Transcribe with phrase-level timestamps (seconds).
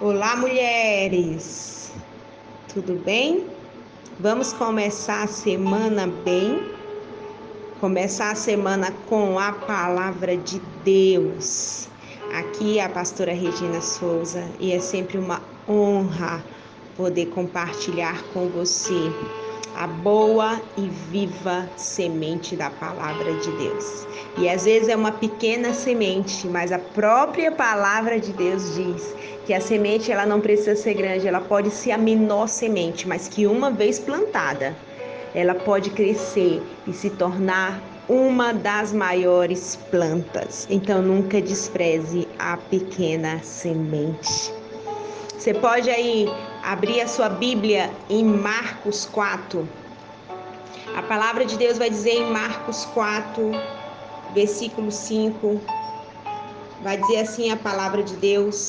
[0.00, 1.92] Olá, mulheres!
[2.72, 3.46] Tudo bem?
[4.18, 6.60] Vamos começar a semana bem?
[7.80, 11.88] Começar a semana com a palavra de Deus.
[12.32, 16.44] Aqui é a pastora Regina Souza e é sempre uma honra
[16.96, 19.12] poder compartilhar com você
[19.76, 24.06] a boa e viva semente da palavra de Deus.
[24.38, 29.14] E às vezes é uma pequena semente, mas a própria palavra de Deus diz
[29.46, 33.28] que a semente ela não precisa ser grande, ela pode ser a menor semente, mas
[33.28, 34.74] que uma vez plantada,
[35.34, 40.66] ela pode crescer e se tornar uma das maiores plantas.
[40.70, 44.52] Então nunca despreze a pequena semente.
[45.36, 46.26] Você pode aí
[46.62, 49.68] abrir a sua Bíblia em Marcos 4.
[50.96, 53.50] A palavra de Deus vai dizer em Marcos 4,
[54.32, 55.60] versículo 5.
[56.82, 58.68] Vai dizer assim a palavra de Deus.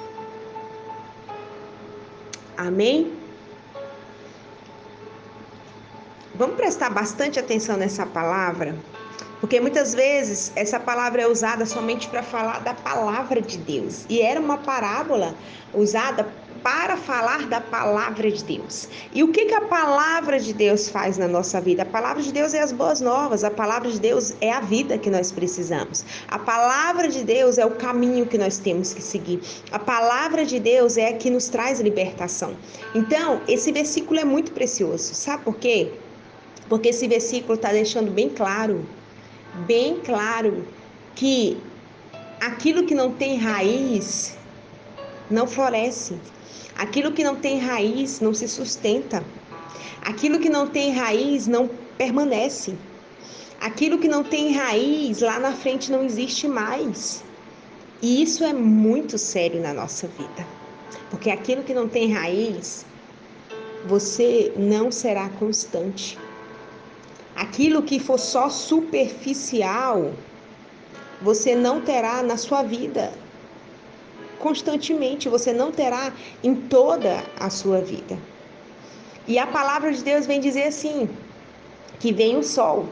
[2.67, 3.11] Amém?
[6.35, 8.75] Vamos prestar bastante atenção nessa palavra,
[9.39, 14.05] porque muitas vezes essa palavra é usada somente para falar da palavra de Deus.
[14.07, 15.33] E era uma parábola
[15.73, 16.31] usada
[16.63, 18.87] para falar da palavra de Deus.
[19.13, 21.83] E o que, que a palavra de Deus faz na nossa vida?
[21.83, 24.97] A palavra de Deus é as boas novas, a palavra de Deus é a vida
[24.97, 26.05] que nós precisamos.
[26.27, 29.41] A palavra de Deus é o caminho que nós temos que seguir.
[29.71, 32.55] A palavra de Deus é a que nos traz libertação.
[32.93, 35.13] Então, esse versículo é muito precioso.
[35.13, 35.91] Sabe por quê?
[36.69, 38.85] Porque esse versículo está deixando bem claro
[39.53, 40.65] bem claro
[41.15, 41.57] que
[42.39, 44.37] aquilo que não tem raiz
[45.29, 46.15] não floresce.
[46.75, 49.23] Aquilo que não tem raiz não se sustenta.
[50.01, 52.75] Aquilo que não tem raiz não permanece.
[53.59, 57.23] Aquilo que não tem raiz lá na frente não existe mais.
[58.01, 60.47] E isso é muito sério na nossa vida.
[61.11, 62.83] Porque aquilo que não tem raiz,
[63.85, 66.17] você não será constante.
[67.35, 70.11] Aquilo que for só superficial,
[71.21, 73.13] você não terá na sua vida
[74.41, 76.11] constantemente, você não terá
[76.43, 78.17] em toda a sua vida.
[79.27, 81.07] E a palavra de Deus vem dizer assim:
[81.99, 82.87] que vem o sol.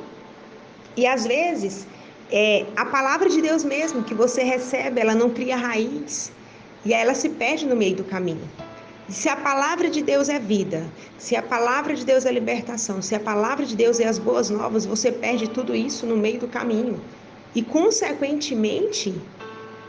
[0.96, 1.88] E às vezes,
[2.32, 6.32] é, a palavra de Deus mesmo que você recebe, ela não cria raiz
[6.86, 8.48] e ela se perde no meio do caminho.
[9.10, 10.86] Se a palavra de Deus é vida,
[11.18, 14.52] se a palavra de Deus é libertação, se a palavra de Deus é as boas
[14.52, 17.02] novas, você perde tudo isso no meio do caminho.
[17.56, 19.16] E, consequentemente,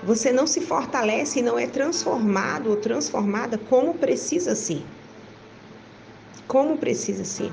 [0.02, 4.84] você não se fortalece e não é transformado ou transformada como precisa ser.
[6.46, 7.52] Como precisa ser.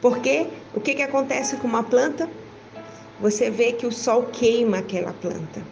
[0.00, 2.28] Porque o que, que acontece com uma planta?
[3.20, 5.62] Você vê que o sol queima aquela planta.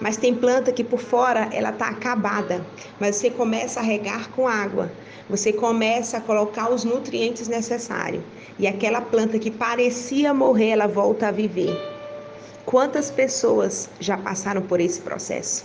[0.00, 2.64] Mas tem planta que por fora ela está acabada,
[2.98, 4.90] mas você começa a regar com água,
[5.28, 8.24] você começa a colocar os nutrientes necessários
[8.58, 11.89] e aquela planta que parecia morrer, ela volta a viver.
[12.70, 15.64] Quantas pessoas já passaram por esse processo?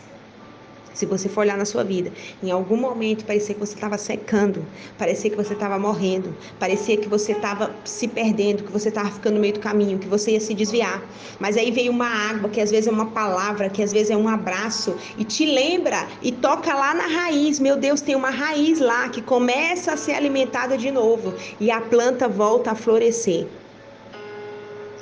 [0.91, 2.11] Se você for olhar na sua vida,
[2.41, 4.65] em algum momento parecia que você estava secando,
[4.97, 9.35] parecia que você estava morrendo, parecia que você estava se perdendo, que você estava ficando
[9.35, 10.99] no meio do caminho, que você ia se desviar.
[11.39, 14.17] Mas aí veio uma água, que às vezes é uma palavra, que às vezes é
[14.17, 17.59] um abraço, e te lembra e toca lá na raiz.
[17.59, 21.81] Meu Deus, tem uma raiz lá que começa a ser alimentada de novo e a
[21.81, 23.45] planta volta a florescer.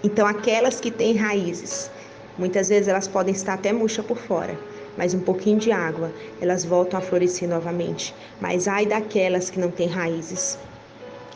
[0.04, 1.90] Então, aquelas que têm raízes,
[2.38, 4.58] muitas vezes elas podem estar até murcha por fora
[4.98, 8.14] mais um pouquinho de água, elas voltam a florescer novamente.
[8.40, 10.58] Mas ai daquelas que não têm raízes,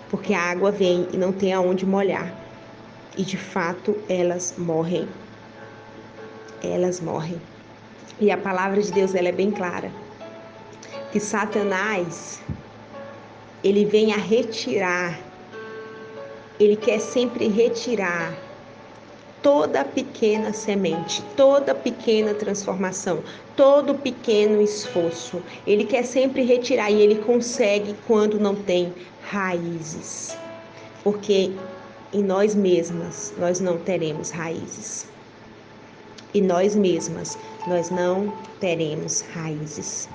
[0.10, 2.34] porque a água vem e não tem aonde molhar.
[3.18, 5.08] E de fato elas morrem.
[6.64, 7.42] Elas morrem.
[8.20, 9.92] E a palavra de Deus ela é bem clara.
[11.12, 12.40] Que Satanás
[13.64, 15.20] ele vem a retirar.
[16.60, 18.47] Ele quer sempre retirar
[19.48, 23.24] toda pequena semente, toda pequena transformação,
[23.56, 25.42] todo pequeno esforço.
[25.66, 30.38] Ele quer sempre retirar e ele consegue quando não tem raízes.
[31.02, 31.54] Porque
[32.12, 35.08] em nós mesmas nós não teremos raízes.
[36.34, 40.10] e nós mesmas, nós não teremos raízes.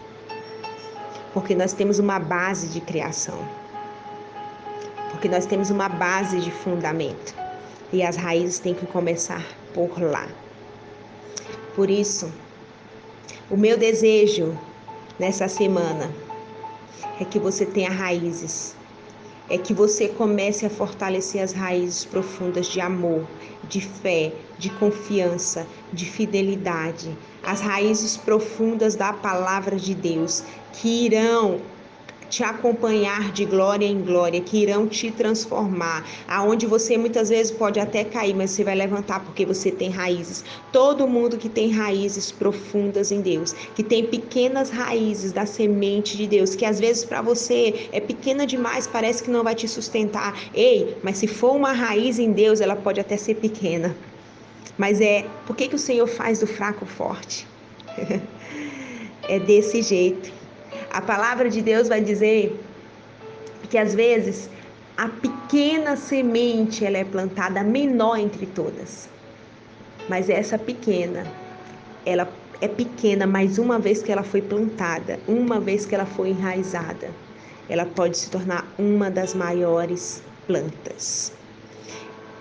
[1.33, 3.39] Porque nós temos uma base de criação.
[5.11, 7.42] Porque nós temos uma base de fundamento.
[7.93, 9.45] E as raízes têm que começar
[9.75, 10.29] por lá.
[11.75, 12.33] Por isso,
[13.51, 14.59] o meu desejo
[15.19, 16.11] nessa semana
[17.21, 18.75] é que você tenha raízes,
[19.49, 23.27] é que você comece a fortalecer as raízes profundas de amor,
[23.69, 30.43] de fé, de confiança, de fidelidade, as raízes profundas da palavra de Deus
[30.73, 31.61] que irão
[32.33, 36.03] te acompanhar de glória em glória, que irão te transformar.
[36.27, 40.43] Aonde você muitas vezes pode até cair, mas você vai levantar porque você tem raízes.
[40.73, 46.27] Todo mundo que tem raízes profundas em Deus, que tem pequenas raízes da semente de
[46.27, 50.35] Deus, que às vezes para você é pequena demais, parece que não vai te sustentar.
[50.55, 53.95] Ei, mas se for uma raiz em Deus, ela pode até ser pequena.
[54.79, 57.47] Mas é, por que, que o Senhor faz do fraco forte?
[59.29, 60.42] é desse jeito.
[60.93, 62.55] A palavra de Deus vai dizer
[63.71, 64.51] que às vezes
[64.95, 69.09] a pequena semente ela é plantada menor entre todas.
[70.07, 71.27] Mas essa pequena,
[72.05, 72.29] ela
[72.61, 77.09] é pequena, mas uma vez que ela foi plantada, uma vez que ela foi enraizada,
[77.71, 81.33] ela pode se tornar uma das maiores plantas.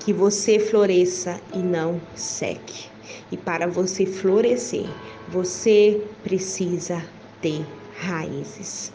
[0.01, 2.89] Que você floresça e não seque.
[3.31, 4.87] E para você florescer,
[5.29, 7.01] você precisa
[7.41, 7.65] ter
[8.01, 8.91] raízes.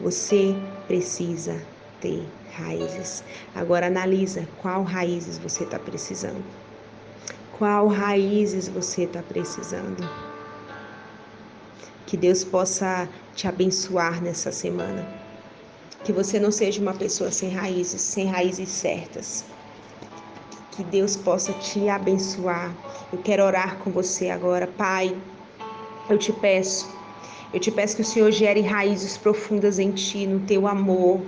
[0.00, 0.54] Você
[0.86, 1.60] precisa
[2.00, 2.22] ter
[2.52, 3.24] raízes.
[3.54, 6.44] Agora analisa qual raízes você está precisando.
[7.58, 10.06] Qual raízes você está precisando?
[12.06, 15.06] Que Deus possa te abençoar nessa semana.
[16.04, 19.44] Que você não seja uma pessoa sem raízes, sem raízes certas.
[20.72, 22.70] Que Deus possa te abençoar.
[23.10, 25.16] Eu quero orar com você agora, Pai.
[26.08, 26.95] Eu te peço
[27.56, 31.22] eu te peço que o Senhor gere raízes profundas em ti, no teu amor.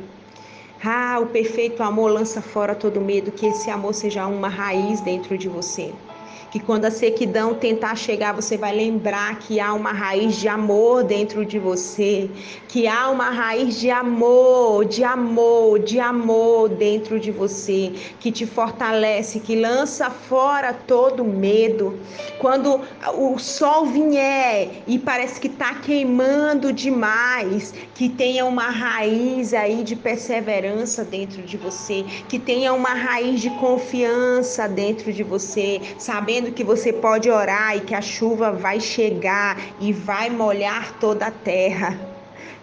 [0.84, 5.38] Ah, o perfeito amor lança fora todo medo, que esse amor seja uma raiz dentro
[5.38, 5.90] de você
[6.50, 11.04] que quando a sequidão tentar chegar, você vai lembrar que há uma raiz de amor
[11.04, 12.30] dentro de você,
[12.68, 18.46] que há uma raiz de amor, de amor, de amor dentro de você, que te
[18.46, 21.98] fortalece, que lança fora todo medo.
[22.38, 22.80] Quando
[23.14, 29.96] o sol vier e parece que está queimando demais, que tenha uma raiz aí de
[29.96, 36.52] perseverança dentro de você, que tenha uma raiz de confiança dentro de você, sabendo sabendo
[36.52, 41.30] que você pode orar e que a chuva vai chegar e vai molhar toda a
[41.30, 42.07] terra.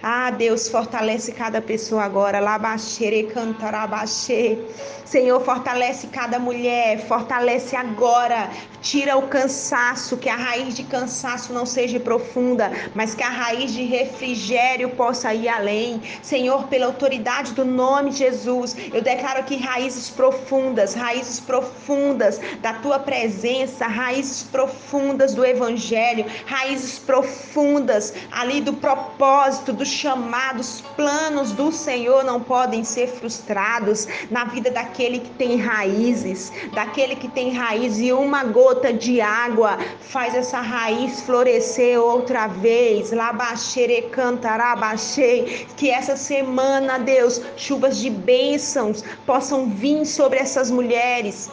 [0.07, 2.39] Ah, Deus, fortalece cada pessoa agora.
[2.39, 4.55] Labaxere cantarabaxê.
[5.03, 8.51] Senhor, fortalece cada mulher, fortalece agora.
[8.81, 13.73] Tira o cansaço, que a raiz de cansaço não seja profunda, mas que a raiz
[13.73, 15.99] de refrigério possa ir além.
[16.21, 22.73] Senhor, pela autoridade do nome de Jesus, eu declaro aqui raízes profundas, raízes profundas da
[22.73, 31.71] tua presença, raízes profundas do evangelho, raízes profundas ali do propósito, do chamados, planos do
[31.71, 37.97] Senhor não podem ser frustrados na vida daquele que tem raízes, daquele que tem raiz
[37.99, 43.11] e uma gota de água faz essa raiz florescer outra vez.
[43.11, 51.49] Labaxere cantarabaxei, que essa semana, Deus, chuvas de bênçãos possam vir sobre essas mulheres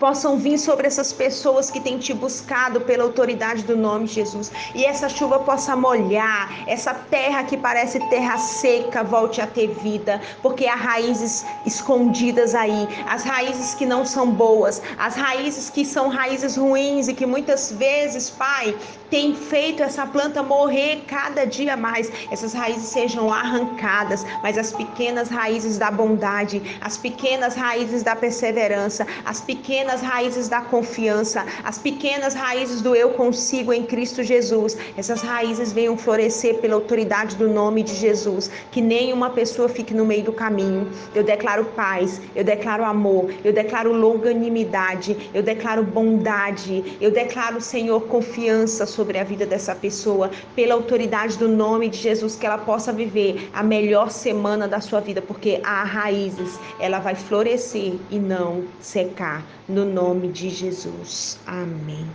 [0.00, 4.50] possam vir sobre essas pessoas que têm te buscado pela autoridade do nome de Jesus.
[4.74, 10.20] E essa chuva possa molhar, essa terra que parece terra seca volte a ter vida,
[10.42, 16.08] porque há raízes escondidas aí, as raízes que não são boas, as raízes que são
[16.08, 18.74] raízes ruins e que muitas vezes, Pai,
[19.10, 22.10] tem feito essa planta morrer cada dia mais.
[22.30, 29.06] Essas raízes sejam arrancadas, mas as pequenas raízes da bondade, as pequenas raízes da perseverança,
[29.24, 34.76] as pequenas pequenas raízes da confiança, as pequenas raízes do eu consigo em Cristo Jesus.
[34.96, 38.48] Essas raízes venham florescer pela autoridade do nome de Jesus.
[38.70, 40.88] Que nenhuma pessoa fique no meio do caminho.
[41.12, 48.00] Eu declaro paz, eu declaro amor, eu declaro longanimidade, eu declaro bondade, eu declaro, Senhor,
[48.02, 52.92] confiança sobre a vida dessa pessoa, pela autoridade do nome de Jesus, que ela possa
[52.92, 58.64] viver a melhor semana da sua vida, porque há raízes, ela vai florescer e não
[58.80, 61.38] secar no nome de Jesus.
[61.46, 62.06] Amém.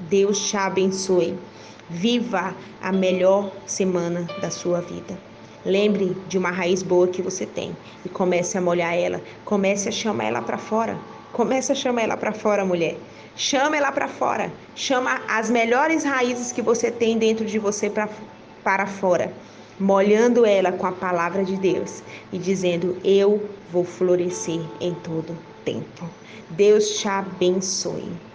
[0.00, 1.38] Deus te abençoe.
[1.88, 5.18] Viva a melhor semana da sua vida.
[5.64, 9.20] Lembre de uma raiz boa que você tem e comece a molhar ela.
[9.44, 10.98] Comece a chamar ela para fora.
[11.32, 12.96] Comece a chamar ela para fora, mulher.
[13.36, 14.52] Chama ela para fora.
[14.74, 18.08] Chama as melhores raízes que você tem dentro de você pra,
[18.62, 19.32] para fora.
[19.78, 26.18] Molhando ela com a palavra de Deus e dizendo: Eu vou florescer em todo tempo.
[26.48, 28.33] Deus te abençoe.